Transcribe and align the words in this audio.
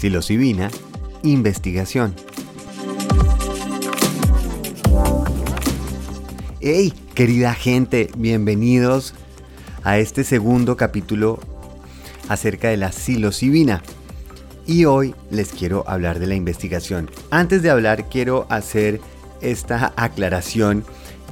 Psilocibina, 0.00 0.70
investigación. 1.22 2.14
¡Hey, 6.62 6.94
querida 7.14 7.52
gente! 7.52 8.08
Bienvenidos 8.16 9.12
a 9.84 9.98
este 9.98 10.24
segundo 10.24 10.78
capítulo 10.78 11.38
acerca 12.30 12.70
de 12.70 12.78
la 12.78 12.92
psilocibina. 12.92 13.82
Y 14.66 14.86
hoy 14.86 15.14
les 15.30 15.52
quiero 15.52 15.84
hablar 15.86 16.18
de 16.18 16.28
la 16.28 16.34
investigación. 16.34 17.10
Antes 17.30 17.60
de 17.60 17.68
hablar 17.68 18.08
quiero 18.08 18.46
hacer 18.48 19.02
esta 19.42 19.92
aclaración. 19.96 20.82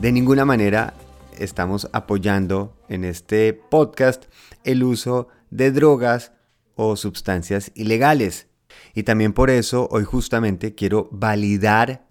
De 0.02 0.12
ninguna 0.12 0.44
manera 0.44 0.92
estamos 1.38 1.88
apoyando 1.94 2.76
en 2.90 3.06
este 3.06 3.54
podcast 3.54 4.26
el 4.64 4.82
uso 4.82 5.28
de 5.48 5.72
drogas 5.72 6.32
o 6.74 6.96
sustancias 6.96 7.72
ilegales. 7.74 8.47
Y 8.98 9.04
también 9.04 9.32
por 9.32 9.48
eso 9.48 9.86
hoy 9.92 10.02
justamente 10.02 10.74
quiero 10.74 11.08
validar 11.12 12.08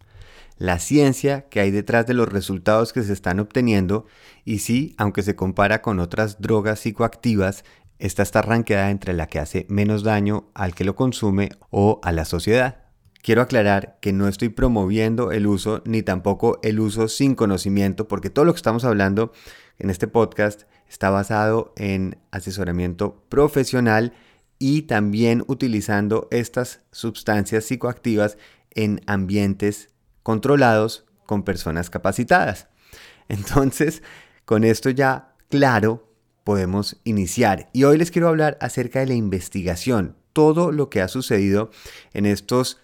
la 0.58 0.80
ciencia 0.80 1.50
que 1.50 1.60
hay 1.60 1.70
detrás 1.70 2.08
de 2.08 2.14
los 2.14 2.30
resultados 2.30 2.94
que 2.94 3.04
se 3.04 3.12
están 3.12 3.42
obteniendo 3.42 4.06
y 4.46 4.60
sí, 4.60 4.96
aunque 4.98 5.22
se 5.22 5.36
compara 5.36 5.82
con 5.82 6.00
otras 6.00 6.40
drogas 6.40 6.80
psicoactivas, 6.80 7.66
esta 8.00 8.24
está 8.24 8.42
ranqueada 8.42 8.90
entre 8.90 9.14
la 9.14 9.28
que 9.28 9.40
hace 9.40 9.66
menos 9.68 10.04
daño 10.04 10.50
al 10.54 10.74
que 10.74 10.86
lo 10.86 10.96
consume 10.96 11.50
o 11.72 12.00
a 12.04 12.14
la 12.14 12.24
sociedad. 12.24 12.86
Quiero 13.22 13.42
aclarar 13.42 13.98
que 14.00 14.14
no 14.14 14.30
estoy 14.30 14.48
promoviendo 14.48 15.34
el 15.34 15.46
uso 15.46 15.82
ni 15.84 16.04
tampoco 16.04 16.58
el 16.64 16.80
uso 16.80 17.10
sin 17.10 17.36
conocimiento, 17.36 18.08
porque 18.08 18.30
todo 18.30 18.46
lo 18.46 18.54
que 18.54 18.60
estamos 18.60 18.86
hablando 18.86 19.34
en 19.78 19.90
este 19.90 20.08
podcast 20.08 20.62
está 20.88 21.10
basado 21.10 21.74
en 21.76 22.18
asesoramiento 22.32 23.26
profesional 23.28 24.14
y 24.60 24.84
también 24.84 25.44
utilizando 25.48 26.28
estas 26.32 26.82
sustancias 26.92 27.66
psicoactivas 27.66 28.38
en 28.72 29.02
ambientes 29.06 29.90
controlados 30.24 31.06
con 31.26 31.44
personas 31.44 31.90
capacitadas. 31.90 32.68
Entonces, 33.30 34.02
con 34.46 34.64
esto 34.64 34.90
ya 34.90 35.36
claro, 35.50 36.08
podemos 36.44 36.98
iniciar. 37.04 37.70
Y 37.74 37.84
hoy 37.84 37.98
les 37.98 38.12
quiero 38.12 38.30
hablar 38.30 38.58
acerca 38.62 39.00
de 39.00 39.08
la 39.08 39.14
investigación, 39.16 40.16
todo 40.34 40.72
lo 40.72 40.90
que 40.90 41.02
ha 41.02 41.08
sucedido 41.08 41.72
en 42.14 42.26
estos 42.26 42.80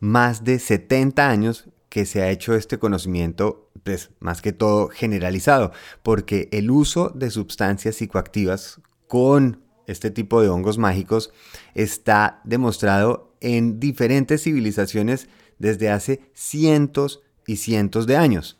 más 0.00 0.44
de 0.44 0.58
70 0.58 1.28
años 1.28 1.68
que 1.88 2.06
se 2.06 2.22
ha 2.22 2.30
hecho 2.30 2.54
este 2.54 2.78
conocimiento, 2.78 3.70
pues 3.84 4.10
más 4.20 4.40
que 4.40 4.52
todo 4.52 4.88
generalizado, 4.88 5.72
porque 6.02 6.48
el 6.52 6.70
uso 6.70 7.10
de 7.10 7.30
sustancias 7.30 7.96
psicoactivas 7.96 8.80
con 9.08 9.62
este 9.90 10.10
tipo 10.10 10.40
de 10.40 10.48
hongos 10.48 10.78
mágicos 10.78 11.32
está 11.74 12.40
demostrado 12.44 13.34
en 13.40 13.80
diferentes 13.80 14.42
civilizaciones 14.42 15.28
desde 15.58 15.90
hace 15.90 16.20
cientos 16.32 17.22
y 17.46 17.56
cientos 17.56 18.06
de 18.06 18.16
años. 18.16 18.58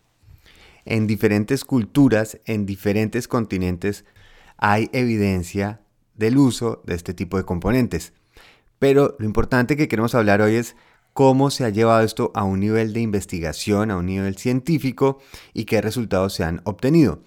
En 0.84 1.06
diferentes 1.06 1.64
culturas, 1.64 2.40
en 2.46 2.66
diferentes 2.66 3.28
continentes, 3.28 4.04
hay 4.56 4.90
evidencia 4.92 5.80
del 6.14 6.38
uso 6.38 6.82
de 6.84 6.94
este 6.94 7.14
tipo 7.14 7.36
de 7.36 7.44
componentes. 7.44 8.12
Pero 8.78 9.16
lo 9.18 9.26
importante 9.26 9.76
que 9.76 9.88
queremos 9.88 10.14
hablar 10.14 10.40
hoy 10.42 10.56
es 10.56 10.74
cómo 11.12 11.50
se 11.50 11.64
ha 11.64 11.70
llevado 11.70 12.02
esto 12.02 12.30
a 12.34 12.44
un 12.44 12.60
nivel 12.60 12.92
de 12.92 13.00
investigación, 13.00 13.90
a 13.90 13.96
un 13.96 14.06
nivel 14.06 14.36
científico 14.36 15.18
y 15.52 15.64
qué 15.64 15.80
resultados 15.80 16.34
se 16.34 16.44
han 16.44 16.60
obtenido. 16.64 17.22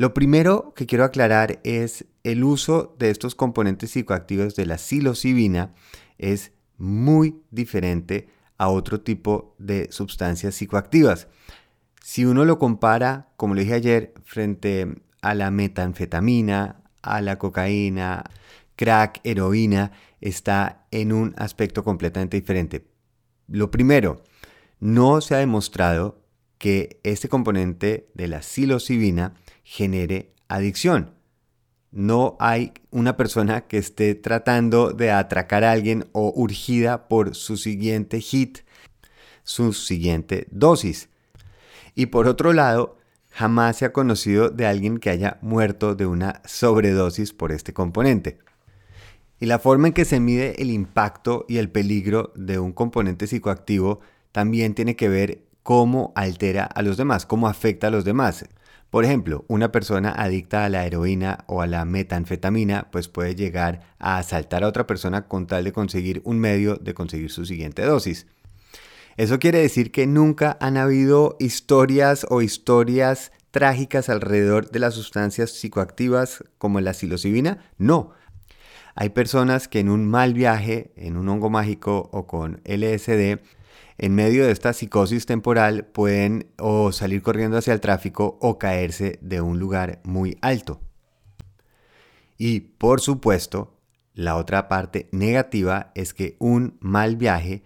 Lo 0.00 0.14
primero 0.14 0.72
que 0.74 0.86
quiero 0.86 1.04
aclarar 1.04 1.60
es 1.62 2.06
el 2.24 2.42
uso 2.42 2.96
de 2.98 3.10
estos 3.10 3.34
componentes 3.34 3.90
psicoactivos 3.90 4.56
de 4.56 4.64
la 4.64 4.78
psilocibina 4.78 5.74
es 6.16 6.52
muy 6.78 7.42
diferente 7.50 8.30
a 8.56 8.70
otro 8.70 9.02
tipo 9.02 9.54
de 9.58 9.92
sustancias 9.92 10.54
psicoactivas. 10.54 11.28
Si 12.02 12.24
uno 12.24 12.46
lo 12.46 12.58
compara, 12.58 13.28
como 13.36 13.54
le 13.54 13.60
dije 13.60 13.74
ayer, 13.74 14.14
frente 14.24 15.02
a 15.20 15.34
la 15.34 15.50
metanfetamina, 15.50 16.80
a 17.02 17.20
la 17.20 17.38
cocaína, 17.38 18.24
crack, 18.76 19.20
heroína, 19.22 19.92
está 20.22 20.86
en 20.92 21.12
un 21.12 21.34
aspecto 21.36 21.84
completamente 21.84 22.40
diferente. 22.40 22.86
Lo 23.48 23.70
primero, 23.70 24.24
no 24.78 25.20
se 25.20 25.34
ha 25.34 25.38
demostrado 25.40 26.19
que 26.60 27.00
este 27.04 27.30
componente 27.30 28.10
de 28.12 28.28
la 28.28 28.42
psilocibina 28.42 29.32
genere 29.64 30.34
adicción. 30.46 31.14
No 31.90 32.36
hay 32.38 32.74
una 32.90 33.16
persona 33.16 33.62
que 33.62 33.78
esté 33.78 34.14
tratando 34.14 34.92
de 34.92 35.10
atracar 35.10 35.64
a 35.64 35.72
alguien 35.72 36.10
o 36.12 36.30
urgida 36.36 37.08
por 37.08 37.34
su 37.34 37.56
siguiente 37.56 38.20
hit, 38.20 38.58
su 39.42 39.72
siguiente 39.72 40.48
dosis. 40.50 41.08
Y 41.94 42.06
por 42.06 42.28
otro 42.28 42.52
lado, 42.52 42.98
jamás 43.30 43.78
se 43.78 43.86
ha 43.86 43.94
conocido 43.94 44.50
de 44.50 44.66
alguien 44.66 44.98
que 44.98 45.08
haya 45.08 45.38
muerto 45.40 45.94
de 45.94 46.04
una 46.04 46.42
sobredosis 46.44 47.32
por 47.32 47.52
este 47.52 47.72
componente. 47.72 48.36
Y 49.40 49.46
la 49.46 49.58
forma 49.58 49.86
en 49.88 49.94
que 49.94 50.04
se 50.04 50.20
mide 50.20 50.60
el 50.60 50.70
impacto 50.70 51.46
y 51.48 51.56
el 51.56 51.70
peligro 51.70 52.34
de 52.36 52.58
un 52.58 52.74
componente 52.74 53.26
psicoactivo 53.26 54.00
también 54.30 54.74
tiene 54.74 54.94
que 54.94 55.08
ver 55.08 55.49
cómo 55.62 56.12
altera 56.14 56.64
a 56.64 56.82
los 56.82 56.96
demás, 56.96 57.26
cómo 57.26 57.48
afecta 57.48 57.88
a 57.88 57.90
los 57.90 58.04
demás. 58.04 58.44
Por 58.90 59.04
ejemplo, 59.04 59.44
una 59.46 59.70
persona 59.70 60.10
adicta 60.10 60.64
a 60.64 60.68
la 60.68 60.84
heroína 60.84 61.44
o 61.46 61.62
a 61.62 61.68
la 61.68 61.84
metanfetamina 61.84 62.88
pues 62.90 63.06
puede 63.06 63.36
llegar 63.36 63.82
a 64.00 64.18
asaltar 64.18 64.64
a 64.64 64.66
otra 64.68 64.86
persona 64.86 65.28
con 65.28 65.46
tal 65.46 65.62
de 65.62 65.72
conseguir 65.72 66.22
un 66.24 66.40
medio 66.40 66.74
de 66.76 66.92
conseguir 66.92 67.30
su 67.30 67.46
siguiente 67.46 67.82
dosis. 67.82 68.26
Eso 69.16 69.38
quiere 69.38 69.58
decir 69.58 69.92
que 69.92 70.06
nunca 70.06 70.56
han 70.60 70.76
habido 70.76 71.36
historias 71.38 72.26
o 72.30 72.42
historias 72.42 73.30
trágicas 73.50 74.08
alrededor 74.08 74.70
de 74.70 74.78
las 74.78 74.94
sustancias 74.94 75.50
psicoactivas 75.50 76.44
como 76.58 76.80
la 76.80 76.94
psilocibina. 76.94 77.58
No. 77.78 78.12
Hay 78.94 79.10
personas 79.10 79.68
que 79.68 79.78
en 79.78 79.88
un 79.88 80.04
mal 80.04 80.34
viaje, 80.34 80.92
en 80.96 81.16
un 81.16 81.28
hongo 81.28 81.48
mágico 81.48 82.08
o 82.12 82.26
con 82.26 82.60
LSD, 82.64 83.40
en 84.02 84.14
medio 84.14 84.46
de 84.46 84.52
esta 84.52 84.72
psicosis 84.72 85.26
temporal 85.26 85.84
pueden 85.84 86.46
o 86.58 86.90
salir 86.90 87.20
corriendo 87.20 87.58
hacia 87.58 87.74
el 87.74 87.80
tráfico 87.80 88.38
o 88.40 88.58
caerse 88.58 89.18
de 89.20 89.42
un 89.42 89.58
lugar 89.58 90.00
muy 90.04 90.38
alto. 90.40 90.80
Y 92.38 92.60
por 92.60 93.02
supuesto, 93.02 93.76
la 94.14 94.36
otra 94.36 94.68
parte 94.68 95.10
negativa 95.12 95.92
es 95.94 96.14
que 96.14 96.36
un 96.38 96.78
mal 96.80 97.16
viaje 97.16 97.62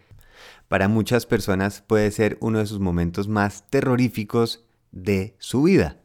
para 0.67 0.89
muchas 0.89 1.25
personas 1.25 1.83
puede 1.87 2.11
ser 2.11 2.37
uno 2.41 2.59
de 2.59 2.67
sus 2.67 2.81
momentos 2.81 3.29
más 3.29 3.71
terroríficos 3.71 4.65
de 4.91 5.37
su 5.39 5.63
vida. 5.63 6.01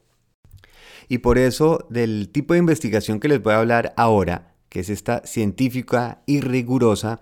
Y 1.07 1.17
por 1.17 1.39
eso 1.39 1.87
del 1.89 2.29
tipo 2.29 2.53
de 2.53 2.59
investigación 2.59 3.19
que 3.19 3.29
les 3.29 3.41
voy 3.41 3.53
a 3.53 3.59
hablar 3.61 3.95
ahora, 3.97 4.53
que 4.69 4.81
es 4.81 4.89
esta 4.89 5.25
científica 5.25 6.21
y 6.27 6.41
rigurosa, 6.41 7.19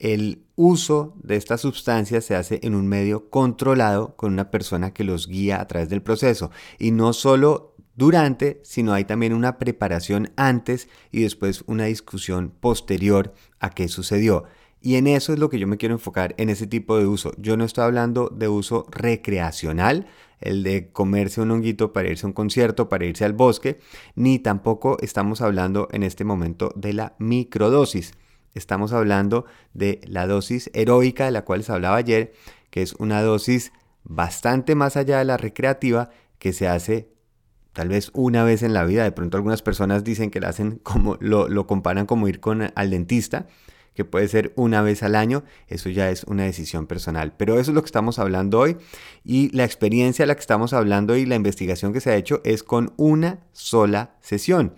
el 0.00 0.42
uso 0.56 1.14
de 1.22 1.36
estas 1.36 1.60
sustancias 1.60 2.24
se 2.24 2.34
hace 2.34 2.58
en 2.62 2.74
un 2.74 2.88
medio 2.88 3.28
controlado 3.28 4.16
con 4.16 4.32
una 4.32 4.50
persona 4.50 4.92
que 4.92 5.04
los 5.04 5.28
guía 5.28 5.60
a 5.60 5.66
través 5.66 5.90
del 5.90 6.02
proceso. 6.02 6.50
Y 6.78 6.90
no 6.90 7.12
solo 7.12 7.76
durante, 7.94 8.60
sino 8.64 8.94
hay 8.94 9.04
también 9.04 9.34
una 9.34 9.58
preparación 9.58 10.32
antes 10.36 10.88
y 11.12 11.20
después 11.20 11.64
una 11.66 11.84
discusión 11.84 12.50
posterior 12.60 13.34
a 13.60 13.70
qué 13.70 13.88
sucedió. 13.88 14.44
Y 14.80 14.94
en 14.94 15.06
eso 15.06 15.34
es 15.34 15.38
lo 15.38 15.50
que 15.50 15.58
yo 15.58 15.66
me 15.66 15.76
quiero 15.76 15.94
enfocar, 15.94 16.34
en 16.38 16.48
ese 16.48 16.66
tipo 16.66 16.96
de 16.96 17.06
uso. 17.06 17.32
Yo 17.36 17.58
no 17.58 17.64
estoy 17.64 17.84
hablando 17.84 18.30
de 18.34 18.48
uso 18.48 18.86
recreacional, 18.90 20.06
el 20.40 20.62
de 20.62 20.90
comerse 20.90 21.42
un 21.42 21.50
honguito 21.50 21.92
para 21.92 22.08
irse 22.08 22.24
a 22.24 22.28
un 22.28 22.32
concierto, 22.32 22.88
para 22.88 23.04
irse 23.04 23.26
al 23.26 23.34
bosque, 23.34 23.78
ni 24.14 24.38
tampoco 24.38 24.96
estamos 25.02 25.42
hablando 25.42 25.88
en 25.92 26.02
este 26.02 26.24
momento 26.24 26.72
de 26.74 26.94
la 26.94 27.14
microdosis. 27.18 28.12
Estamos 28.54 28.92
hablando 28.92 29.44
de 29.74 30.00
la 30.04 30.26
dosis 30.26 30.70
heroica 30.74 31.26
de 31.26 31.30
la 31.30 31.44
cual 31.44 31.60
les 31.60 31.70
hablaba 31.70 31.96
ayer, 31.96 32.32
que 32.70 32.82
es 32.82 32.94
una 32.94 33.22
dosis 33.22 33.72
bastante 34.04 34.74
más 34.74 34.96
allá 34.96 35.18
de 35.18 35.24
la 35.24 35.36
recreativa 35.36 36.10
que 36.38 36.52
se 36.52 36.68
hace 36.68 37.08
tal 37.72 37.88
vez 37.88 38.10
una 38.14 38.44
vez 38.44 38.62
en 38.62 38.72
la 38.72 38.84
vida. 38.84 39.04
De 39.04 39.12
pronto 39.12 39.36
algunas 39.36 39.62
personas 39.62 40.04
dicen 40.04 40.30
que 40.30 40.40
la 40.40 40.48
hacen 40.48 40.80
como 40.82 41.16
lo, 41.20 41.48
lo 41.48 41.66
comparan 41.66 42.06
como 42.06 42.28
ir 42.28 42.40
con 42.40 42.72
al 42.74 42.90
dentista 42.90 43.46
que 43.94 44.04
puede 44.04 44.28
ser 44.28 44.52
una 44.56 44.82
vez 44.82 45.02
al 45.02 45.14
año, 45.14 45.44
eso 45.66 45.88
ya 45.88 46.10
es 46.10 46.24
una 46.24 46.44
decisión 46.44 46.86
personal. 46.86 47.34
Pero 47.36 47.58
eso 47.58 47.70
es 47.70 47.74
lo 47.74 47.82
que 47.82 47.86
estamos 47.86 48.18
hablando 48.18 48.58
hoy 48.58 48.76
y 49.24 49.54
la 49.54 49.64
experiencia 49.64 50.22
de 50.22 50.28
la 50.28 50.34
que 50.34 50.40
estamos 50.40 50.72
hablando 50.72 51.16
y 51.16 51.26
la 51.26 51.34
investigación 51.34 51.92
que 51.92 52.00
se 52.00 52.10
ha 52.10 52.16
hecho 52.16 52.40
es 52.44 52.62
con 52.62 52.92
una 52.96 53.40
sola 53.52 54.16
sesión. 54.20 54.74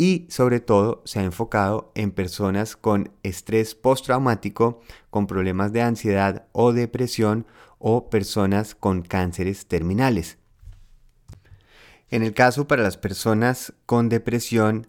Y 0.00 0.28
sobre 0.30 0.60
todo 0.60 1.02
se 1.04 1.18
ha 1.18 1.24
enfocado 1.24 1.90
en 1.96 2.12
personas 2.12 2.76
con 2.76 3.10
estrés 3.24 3.74
postraumático, 3.74 4.80
con 5.10 5.26
problemas 5.26 5.72
de 5.72 5.82
ansiedad 5.82 6.46
o 6.52 6.72
depresión 6.72 7.46
o 7.80 8.08
personas 8.08 8.76
con 8.76 9.02
cánceres 9.02 9.66
terminales. 9.66 10.38
En 12.10 12.22
el 12.22 12.32
caso 12.32 12.68
para 12.68 12.84
las 12.84 12.96
personas 12.96 13.72
con 13.86 14.08
depresión, 14.08 14.86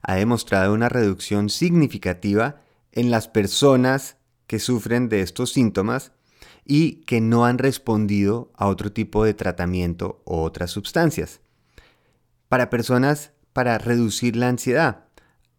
ha 0.00 0.14
demostrado 0.14 0.72
una 0.72 0.88
reducción 0.88 1.50
significativa 1.50 2.62
en 2.92 3.10
las 3.10 3.28
personas 3.28 4.16
que 4.46 4.58
sufren 4.58 5.10
de 5.10 5.20
estos 5.20 5.52
síntomas 5.52 6.12
y 6.64 7.02
que 7.02 7.20
no 7.20 7.44
han 7.44 7.58
respondido 7.58 8.50
a 8.54 8.68
otro 8.68 8.90
tipo 8.90 9.22
de 9.22 9.34
tratamiento 9.34 10.22
o 10.24 10.40
otras 10.42 10.70
sustancias. 10.70 11.42
Para 12.48 12.70
personas 12.70 13.32
para 13.52 13.78
reducir 13.78 14.36
la 14.36 14.48
ansiedad, 14.48 15.04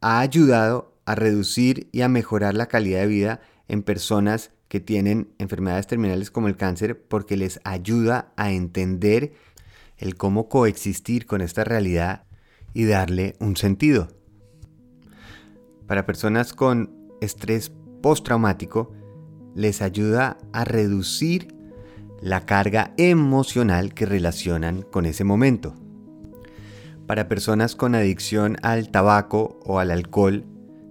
ha 0.01 0.19
ayudado 0.19 0.95
a 1.05 1.15
reducir 1.15 1.89
y 1.91 2.01
a 2.01 2.09
mejorar 2.09 2.55
la 2.55 2.67
calidad 2.67 3.01
de 3.01 3.07
vida 3.07 3.41
en 3.67 3.83
personas 3.83 4.51
que 4.67 4.79
tienen 4.79 5.33
enfermedades 5.37 5.87
terminales 5.87 6.31
como 6.31 6.47
el 6.47 6.55
cáncer 6.55 7.01
porque 7.01 7.35
les 7.35 7.59
ayuda 7.63 8.31
a 8.37 8.51
entender 8.51 9.33
el 9.97 10.15
cómo 10.15 10.47
coexistir 10.47 11.25
con 11.25 11.41
esta 11.41 11.63
realidad 11.63 12.23
y 12.73 12.85
darle 12.85 13.35
un 13.39 13.57
sentido. 13.57 14.07
Para 15.87 16.05
personas 16.05 16.53
con 16.53 16.95
estrés 17.19 17.71
postraumático, 18.01 18.93
les 19.55 19.81
ayuda 19.81 20.37
a 20.53 20.63
reducir 20.63 21.53
la 22.21 22.45
carga 22.45 22.93
emocional 22.97 23.93
que 23.93 24.05
relacionan 24.05 24.83
con 24.83 25.05
ese 25.05 25.23
momento. 25.23 25.75
Para 27.11 27.27
personas 27.27 27.75
con 27.75 27.93
adicción 27.93 28.55
al 28.61 28.89
tabaco 28.89 29.59
o 29.65 29.79
al 29.79 29.91
alcohol, 29.91 30.45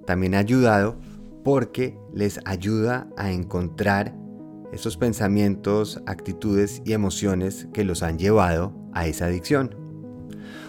también 0.07 0.35
ha 0.35 0.41
ayudado 0.41 1.01
porque 1.45 1.97
les 2.13 2.41
ayuda 2.45 3.09
a 3.17 3.33
encontrar 3.33 4.15
esos 4.71 4.99
pensamientos, 4.99 6.03
actitudes 6.05 6.83
y 6.85 6.93
emociones 6.93 7.69
que 7.73 7.85
los 7.85 8.03
han 8.03 8.19
llevado 8.19 8.75
a 8.93 9.07
esa 9.07 9.25
adicción. 9.25 9.75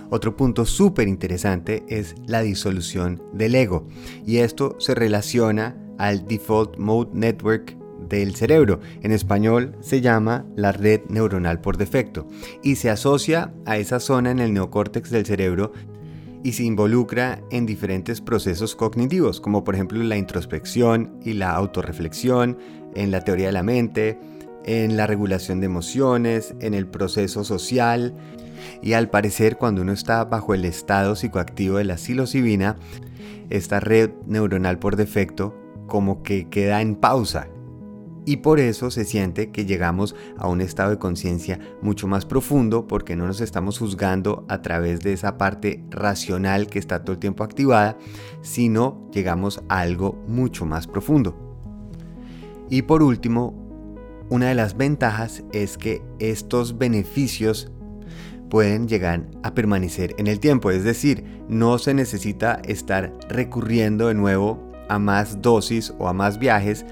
Otro 0.10 0.38
punto 0.38 0.66
súper 0.66 1.10
interesante 1.10 1.84
es 1.90 2.16
la 2.28 2.40
disolución 2.40 3.22
del 3.34 3.54
ego 3.54 3.90
y 4.26 4.38
esto 4.38 4.78
se 4.80 4.96
relaciona 4.96 5.76
al 5.98 6.26
Default 6.30 6.78
Mode 6.78 7.10
Network 7.14 7.76
del 8.18 8.36
cerebro. 8.36 8.80
En 9.02 9.12
español 9.12 9.76
se 9.82 10.02
llama 10.02 10.46
la 10.56 10.72
red 10.72 11.02
neuronal 11.10 11.62
por 11.62 11.78
defecto 11.78 12.28
y 12.64 12.76
se 12.76 12.90
asocia 12.90 13.54
a 13.66 13.78
esa 13.78 14.00
zona 14.00 14.32
en 14.32 14.40
el 14.40 14.54
neocórtex 14.54 15.10
del 15.10 15.26
cerebro 15.26 15.72
y 16.44 16.54
se 16.54 16.64
involucra 16.64 17.42
en 17.52 17.66
diferentes 17.66 18.22
procesos 18.22 18.76
cognitivos, 18.76 19.40
como 19.40 19.64
por 19.64 19.76
ejemplo 19.76 20.02
la 20.04 20.18
introspección 20.18 21.20
y 21.24 21.34
la 21.34 21.52
autorreflexión, 21.52 22.58
en 22.96 23.12
la 23.12 23.24
teoría 23.24 23.48
de 23.48 23.54
la 23.54 23.64
mente, 23.64 24.20
en 24.66 24.98
la 24.98 25.08
regulación 25.08 25.60
de 25.60 25.68
emociones, 25.68 26.56
en 26.60 26.74
el 26.74 26.88
proceso 26.88 27.44
social. 27.44 28.16
Y 28.82 28.94
al 28.94 29.10
parecer, 29.10 29.58
cuando 29.58 29.82
uno 29.82 29.94
está 29.94 30.24
bajo 30.26 30.54
el 30.54 30.66
estado 30.66 31.16
psicoactivo 31.16 31.78
de 31.78 31.86
la 31.86 31.98
psilocibina, 31.98 32.76
esta 33.50 33.80
red 33.80 34.12
neuronal 34.26 34.80
por 34.80 34.96
defecto 34.96 35.56
como 35.88 36.24
que 36.24 36.48
queda 36.50 36.82
en 36.82 36.96
pausa 36.96 37.48
y 38.26 38.38
por 38.38 38.60
eso 38.60 38.92
se 38.92 39.04
siente 39.04 39.52
que 39.52 39.66
llegamos 39.66 40.16
a 40.38 40.48
un 40.48 40.62
estado 40.62 40.92
de 40.92 41.00
conciencia 41.00 41.60
mucho 41.82 42.08
más 42.08 42.26
profundo 42.26 42.88
porque 42.88 43.16
no 43.16 43.26
nos 43.26 43.42
estamos 43.42 43.80
juzgando 43.80 44.46
a 44.48 44.62
través 44.62 45.02
de 45.02 45.14
esa 45.14 45.38
parte 45.38 45.84
racional 45.90 46.68
que 46.68 46.80
está 46.80 47.04
todo 47.04 47.14
el 47.14 47.20
tiempo 47.20 47.44
activada, 47.44 47.98
sino 48.42 49.10
llegamos 49.12 49.64
a 49.70 49.80
algo 49.80 50.24
mucho 50.28 50.66
más 50.66 50.88
profundo. 50.88 51.36
Y 52.70 52.84
por 52.84 53.02
último, 53.02 53.56
una 54.30 54.48
de 54.48 54.56
las 54.56 54.78
ventajas 54.78 55.44
es 55.52 55.78
que 55.78 56.02
estos 56.20 56.78
beneficios 56.78 57.72
pueden 58.50 58.88
llegar 58.88 59.28
a 59.44 59.54
permanecer 59.54 60.14
en 60.18 60.28
el 60.28 60.40
tiempo, 60.40 60.72
es 60.72 60.84
decir, 60.84 61.24
no 61.50 61.80
se 61.80 61.94
necesita 61.94 62.62
estar 62.66 63.14
recurriendo 63.30 64.08
de 64.08 64.14
nuevo 64.14 64.72
a 64.90 65.00
más 65.00 65.42
dosis 65.42 65.94
o 65.98 66.08
a 66.08 66.14
más 66.14 66.38
viajes 66.38 66.86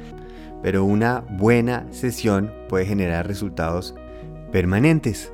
pero 0.62 0.84
una 0.84 1.22
buena 1.22 1.86
sesión 1.92 2.52
puede 2.68 2.86
generar 2.86 3.28
resultados 3.28 3.96
permanentes. 4.52 5.32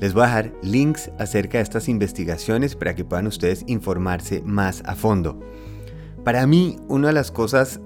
Les 0.00 0.12
voy 0.12 0.24
a 0.24 0.26
dejar 0.26 0.52
links 0.62 1.10
acerca 1.18 1.58
de 1.58 1.64
estas 1.64 1.88
investigaciones 1.88 2.74
para 2.74 2.94
que 2.94 3.04
puedan 3.04 3.26
ustedes 3.26 3.64
informarse 3.66 4.42
más 4.42 4.82
a 4.86 4.94
fondo. 4.94 5.40
Para 6.24 6.46
mí, 6.46 6.76
una 6.88 7.08
de 7.08 7.14
las 7.14 7.30
cosas 7.30 7.80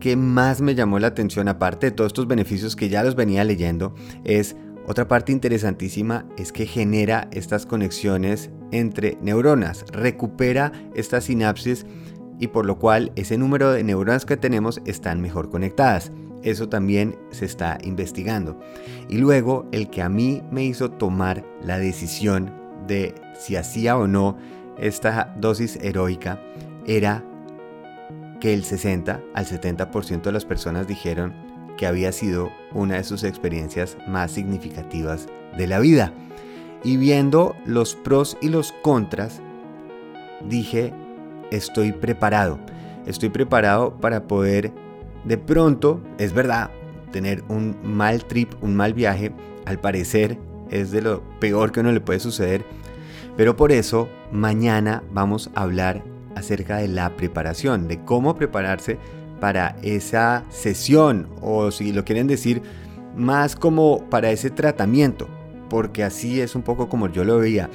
que 0.00 0.16
más 0.16 0.60
me 0.62 0.74
llamó 0.74 0.98
la 0.98 1.08
atención, 1.08 1.48
aparte 1.48 1.86
de 1.86 1.92
todos 1.92 2.08
estos 2.08 2.26
beneficios 2.26 2.74
que 2.74 2.88
ya 2.88 3.02
los 3.02 3.14
venía 3.14 3.44
leyendo, 3.44 3.94
es 4.24 4.56
otra 4.86 5.06
parte 5.06 5.30
interesantísima, 5.32 6.26
es 6.38 6.52
que 6.52 6.66
genera 6.66 7.28
estas 7.32 7.66
conexiones 7.66 8.50
entre 8.72 9.18
neuronas, 9.20 9.84
recupera 9.92 10.72
estas 10.94 11.24
sinapsis 11.24 11.84
y 12.40 12.48
por 12.48 12.66
lo 12.66 12.78
cual 12.78 13.12
ese 13.14 13.36
número 13.38 13.70
de 13.70 13.84
neuronas 13.84 14.24
que 14.24 14.38
tenemos 14.38 14.80
están 14.86 15.20
mejor 15.20 15.50
conectadas. 15.50 16.10
Eso 16.42 16.70
también 16.70 17.16
se 17.30 17.44
está 17.44 17.78
investigando. 17.82 18.58
Y 19.10 19.18
luego 19.18 19.68
el 19.72 19.90
que 19.90 20.00
a 20.00 20.08
mí 20.08 20.42
me 20.50 20.64
hizo 20.64 20.90
tomar 20.90 21.44
la 21.62 21.78
decisión 21.78 22.50
de 22.86 23.14
si 23.38 23.56
hacía 23.56 23.96
o 23.98 24.06
no 24.06 24.38
esta 24.78 25.34
dosis 25.38 25.76
heroica 25.82 26.40
era 26.86 27.22
que 28.40 28.54
el 28.54 28.64
60 28.64 29.20
al 29.34 29.46
70% 29.46 30.22
de 30.22 30.32
las 30.32 30.46
personas 30.46 30.88
dijeron 30.88 31.34
que 31.76 31.86
había 31.86 32.10
sido 32.10 32.50
una 32.72 32.96
de 32.96 33.04
sus 33.04 33.22
experiencias 33.22 33.98
más 34.08 34.32
significativas 34.32 35.26
de 35.58 35.66
la 35.66 35.78
vida. 35.78 36.14
Y 36.82 36.96
viendo 36.96 37.54
los 37.66 37.94
pros 37.94 38.38
y 38.40 38.48
los 38.48 38.72
contras, 38.82 39.42
dije, 40.48 40.94
estoy 41.50 41.92
preparado. 41.92 42.58
Estoy 43.06 43.28
preparado 43.28 43.96
para 43.96 44.24
poder 44.24 44.72
de 45.24 45.36
pronto, 45.36 46.00
es 46.18 46.32
verdad, 46.32 46.70
tener 47.12 47.42
un 47.48 47.76
mal 47.82 48.24
trip, 48.24 48.52
un 48.62 48.74
mal 48.74 48.94
viaje, 48.94 49.32
al 49.66 49.78
parecer 49.78 50.38
es 50.70 50.90
de 50.90 51.02
lo 51.02 51.22
peor 51.40 51.72
que 51.72 51.80
uno 51.80 51.92
le 51.92 52.00
puede 52.00 52.20
suceder. 52.20 52.64
Pero 53.36 53.56
por 53.56 53.72
eso 53.72 54.08
mañana 54.32 55.02
vamos 55.12 55.50
a 55.54 55.62
hablar 55.62 56.02
acerca 56.34 56.78
de 56.78 56.88
la 56.88 57.16
preparación, 57.16 57.88
de 57.88 58.02
cómo 58.04 58.34
prepararse 58.34 58.98
para 59.40 59.76
esa 59.82 60.44
sesión 60.50 61.28
o 61.40 61.70
si 61.70 61.92
lo 61.92 62.04
quieren 62.04 62.26
decir 62.26 62.62
más 63.16 63.56
como 63.56 64.04
para 64.08 64.30
ese 64.30 64.50
tratamiento, 64.50 65.28
porque 65.68 66.04
así 66.04 66.40
es 66.40 66.54
un 66.54 66.62
poco 66.62 66.88
como 66.88 67.08
yo 67.08 67.24
lo 67.24 67.38
veía. 67.38 67.68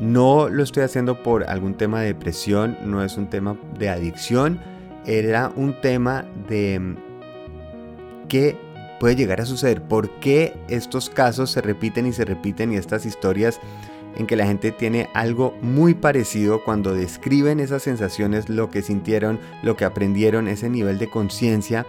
No 0.00 0.48
lo 0.48 0.62
estoy 0.62 0.84
haciendo 0.84 1.22
por 1.22 1.44
algún 1.44 1.74
tema 1.74 2.00
de 2.00 2.08
depresión, 2.08 2.76
no 2.84 3.02
es 3.02 3.16
un 3.16 3.28
tema 3.28 3.56
de 3.78 3.88
adicción, 3.88 4.60
era 5.06 5.52
un 5.56 5.80
tema 5.80 6.24
de 6.48 6.78
mm, 6.78 6.96
qué 8.28 8.56
puede 9.00 9.16
llegar 9.16 9.40
a 9.40 9.46
suceder, 9.46 9.82
por 9.82 10.10
qué 10.20 10.54
estos 10.68 11.10
casos 11.10 11.50
se 11.50 11.60
repiten 11.60 12.06
y 12.06 12.12
se 12.12 12.24
repiten 12.24 12.72
y 12.72 12.76
estas 12.76 13.06
historias 13.06 13.60
en 14.16 14.26
que 14.26 14.36
la 14.36 14.46
gente 14.46 14.72
tiene 14.72 15.08
algo 15.14 15.54
muy 15.62 15.94
parecido 15.94 16.64
cuando 16.64 16.94
describen 16.94 17.60
esas 17.60 17.82
sensaciones, 17.82 18.48
lo 18.48 18.70
que 18.70 18.82
sintieron, 18.82 19.38
lo 19.62 19.76
que 19.76 19.84
aprendieron, 19.84 20.48
ese 20.48 20.68
nivel 20.68 20.98
de 20.98 21.08
conciencia. 21.08 21.86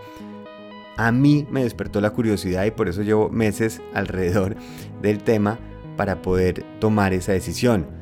A 0.98 1.12
mí 1.12 1.48
me 1.50 1.64
despertó 1.64 2.02
la 2.02 2.12
curiosidad 2.12 2.66
y 2.66 2.72
por 2.72 2.88
eso 2.90 3.02
llevo 3.02 3.30
meses 3.30 3.82
alrededor 3.94 4.56
del 5.02 5.24
tema 5.24 5.60
para 5.98 6.22
poder 6.22 6.64
tomar 6.80 7.14
esa 7.14 7.32
decisión. 7.32 7.99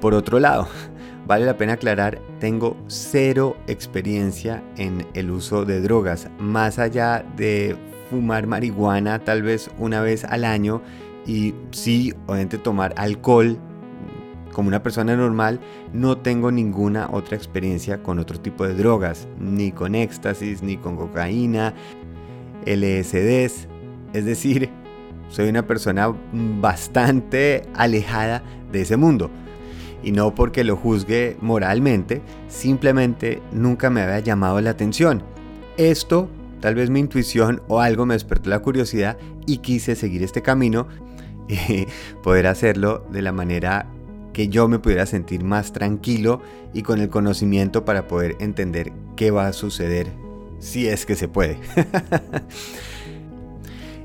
Por 0.00 0.14
otro 0.14 0.38
lado, 0.38 0.68
vale 1.26 1.44
la 1.44 1.56
pena 1.56 1.74
aclarar, 1.74 2.20
tengo 2.38 2.76
cero 2.86 3.56
experiencia 3.66 4.62
en 4.76 5.06
el 5.14 5.30
uso 5.30 5.64
de 5.64 5.80
drogas, 5.80 6.28
más 6.38 6.78
allá 6.78 7.24
de 7.36 7.76
fumar 8.10 8.46
marihuana 8.46 9.18
tal 9.18 9.42
vez 9.42 9.70
una 9.78 10.00
vez 10.00 10.24
al 10.24 10.44
año 10.44 10.80
y 11.26 11.54
sí, 11.72 12.14
obviamente 12.26 12.58
tomar 12.58 12.94
alcohol 12.96 13.58
como 14.52 14.68
una 14.68 14.82
persona 14.82 15.14
normal, 15.16 15.60
no 15.92 16.18
tengo 16.18 16.50
ninguna 16.50 17.08
otra 17.12 17.36
experiencia 17.36 18.02
con 18.02 18.18
otro 18.18 18.40
tipo 18.40 18.66
de 18.66 18.74
drogas, 18.74 19.28
ni 19.38 19.70
con 19.70 19.94
éxtasis, 19.94 20.62
ni 20.62 20.76
con 20.76 20.96
cocaína, 20.96 21.74
LSDs, 22.64 23.68
es 24.14 24.24
decir, 24.24 24.70
soy 25.28 25.48
una 25.48 25.66
persona 25.66 26.12
bastante 26.32 27.62
alejada 27.74 28.42
de 28.72 28.80
ese 28.80 28.96
mundo 28.96 29.30
y 30.02 30.12
no 30.12 30.34
porque 30.34 30.64
lo 30.64 30.76
juzgue 30.76 31.36
moralmente, 31.40 32.22
simplemente 32.48 33.42
nunca 33.52 33.90
me 33.90 34.02
había 34.02 34.20
llamado 34.20 34.60
la 34.60 34.70
atención. 34.70 35.22
Esto, 35.76 36.28
tal 36.60 36.74
vez 36.74 36.90
mi 36.90 37.00
intuición 37.00 37.62
o 37.68 37.80
algo 37.80 38.06
me 38.06 38.14
despertó 38.14 38.50
la 38.50 38.60
curiosidad 38.60 39.16
y 39.46 39.58
quise 39.58 39.96
seguir 39.96 40.22
este 40.22 40.42
camino 40.42 40.88
y 41.48 41.86
poder 42.22 42.46
hacerlo 42.46 43.04
de 43.10 43.22
la 43.22 43.32
manera 43.32 43.86
que 44.32 44.48
yo 44.48 44.68
me 44.68 44.78
pudiera 44.78 45.06
sentir 45.06 45.42
más 45.42 45.72
tranquilo 45.72 46.40
y 46.72 46.82
con 46.82 47.00
el 47.00 47.08
conocimiento 47.08 47.84
para 47.84 48.06
poder 48.06 48.36
entender 48.38 48.92
qué 49.16 49.30
va 49.30 49.48
a 49.48 49.52
suceder 49.52 50.06
si 50.60 50.88
es 50.88 51.06
que 51.06 51.16
se 51.16 51.28
puede. 51.28 51.58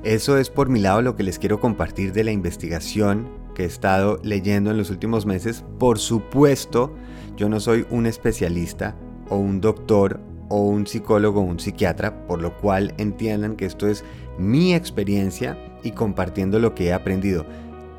Eso 0.04 0.38
es 0.38 0.50
por 0.50 0.70
mi 0.70 0.80
lado 0.80 1.02
lo 1.02 1.16
que 1.16 1.24
les 1.24 1.40
quiero 1.40 1.60
compartir 1.60 2.14
de 2.14 2.24
la 2.24 2.32
investigación 2.32 3.43
que 3.54 3.64
he 3.64 3.66
estado 3.66 4.20
leyendo 4.24 4.72
en 4.72 4.78
los 4.78 4.90
últimos 4.90 5.26
meses. 5.26 5.64
Por 5.80 6.00
supuesto, 6.00 6.94
yo 7.38 7.50
no 7.50 7.60
soy 7.60 7.86
un 7.90 8.06
especialista 8.06 8.96
o 9.30 9.38
un 9.38 9.62
doctor 9.62 10.20
o 10.50 10.62
un 10.62 10.86
psicólogo 10.86 11.42
o 11.42 11.44
un 11.44 11.60
psiquiatra, 11.60 12.28
por 12.28 12.42
lo 12.42 12.56
cual 12.58 12.94
entiendan 12.98 13.56
que 13.56 13.66
esto 13.66 13.88
es 13.88 14.04
mi 14.38 14.74
experiencia 14.74 15.58
y 15.84 15.92
compartiendo 15.92 16.60
lo 16.60 16.76
que 16.76 16.86
he 16.86 16.94
aprendido. 16.94 17.46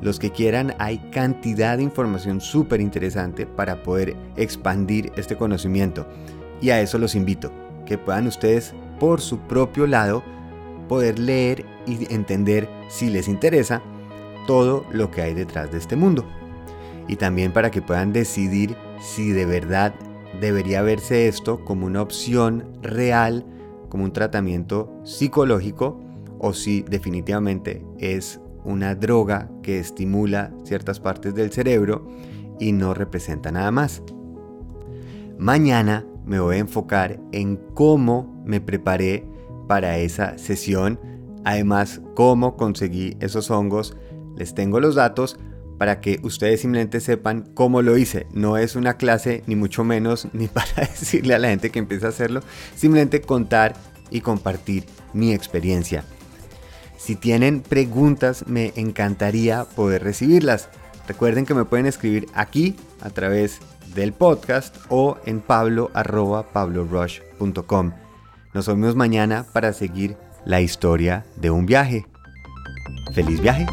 Los 0.01 0.19
que 0.19 0.31
quieran, 0.31 0.75
hay 0.77 0.99
cantidad 1.11 1.77
de 1.77 1.83
información 1.83 2.41
súper 2.41 2.81
interesante 2.81 3.45
para 3.45 3.81
poder 3.83 4.15
expandir 4.35 5.11
este 5.15 5.37
conocimiento. 5.37 6.05
Y 6.61 6.69
a 6.69 6.81
eso 6.81 6.97
los 6.97 7.15
invito, 7.15 7.51
que 7.85 7.97
puedan 7.97 8.27
ustedes 8.27 8.73
por 8.99 9.21
su 9.21 9.39
propio 9.39 9.87
lado 9.87 10.23
poder 10.87 11.19
leer 11.19 11.65
y 11.85 12.13
entender 12.13 12.69
si 12.87 13.09
les 13.09 13.27
interesa 13.27 13.81
todo 14.45 14.85
lo 14.91 15.11
que 15.11 15.21
hay 15.21 15.33
detrás 15.33 15.71
de 15.71 15.77
este 15.77 15.95
mundo. 15.95 16.25
Y 17.07 17.17
también 17.17 17.51
para 17.51 17.71
que 17.71 17.81
puedan 17.81 18.13
decidir 18.13 18.75
si 18.99 19.31
de 19.31 19.45
verdad 19.45 19.93
debería 20.39 20.81
verse 20.81 21.27
esto 21.27 21.63
como 21.63 21.85
una 21.85 22.01
opción 22.01 22.65
real, 22.81 23.45
como 23.89 24.03
un 24.03 24.13
tratamiento 24.13 24.91
psicológico, 25.03 26.01
o 26.39 26.53
si 26.53 26.81
definitivamente 26.81 27.85
es 27.97 28.39
una 28.63 28.95
droga 28.95 29.49
que 29.63 29.79
estimula 29.79 30.51
ciertas 30.63 30.99
partes 30.99 31.33
del 31.35 31.51
cerebro 31.51 32.07
y 32.59 32.71
no 32.71 32.93
representa 32.93 33.51
nada 33.51 33.71
más. 33.71 34.01
Mañana 35.37 36.05
me 36.25 36.39
voy 36.39 36.55
a 36.55 36.59
enfocar 36.59 37.19
en 37.31 37.57
cómo 37.73 38.41
me 38.45 38.59
preparé 38.61 39.27
para 39.67 39.97
esa 39.97 40.37
sesión, 40.37 40.99
además 41.43 42.01
cómo 42.15 42.55
conseguí 42.55 43.17
esos 43.19 43.51
hongos. 43.51 43.95
Les 44.35 44.55
tengo 44.55 44.79
los 44.79 44.95
datos 44.95 45.37
para 45.77 45.99
que 45.99 46.19
ustedes 46.23 46.61
simplemente 46.61 47.01
sepan 47.01 47.41
cómo 47.53 47.81
lo 47.81 47.97
hice. 47.97 48.27
No 48.31 48.57
es 48.57 48.75
una 48.75 48.97
clase 48.97 49.43
ni 49.47 49.55
mucho 49.55 49.83
menos 49.83 50.27
ni 50.33 50.47
para 50.47 50.73
decirle 50.75 51.33
a 51.35 51.39
la 51.39 51.49
gente 51.49 51.69
que 51.69 51.79
empiece 51.79 52.05
a 52.05 52.09
hacerlo, 52.09 52.41
simplemente 52.75 53.21
contar 53.21 53.73
y 54.09 54.21
compartir 54.21 54.85
mi 55.13 55.33
experiencia. 55.33 56.03
Si 56.97 57.15
tienen 57.15 57.61
preguntas, 57.61 58.45
me 58.47 58.73
encantaría 58.75 59.65
poder 59.65 60.03
recibirlas. 60.03 60.69
Recuerden 61.07 61.45
que 61.45 61.53
me 61.53 61.65
pueden 61.65 61.85
escribir 61.85 62.25
aquí 62.33 62.75
a 63.01 63.11
través 63.11 63.59
del 63.93 64.13
podcast 64.13 64.75
o 64.89 65.17
en 65.25 65.41
pablo.pablorush.com. 65.41 67.91
Nos 68.53 68.67
vemos 68.67 68.95
mañana 68.95 69.45
para 69.51 69.73
seguir 69.73 70.15
la 70.45 70.61
historia 70.61 71.25
de 71.35 71.51
un 71.51 71.65
viaje. 71.65 72.05
¡Feliz 73.13 73.41
viaje! 73.41 73.67